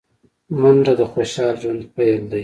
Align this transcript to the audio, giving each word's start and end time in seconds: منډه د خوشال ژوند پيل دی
منډه 0.59 0.93
د 0.99 1.01
خوشال 1.11 1.53
ژوند 1.61 1.83
پيل 1.95 2.21
دی 2.31 2.39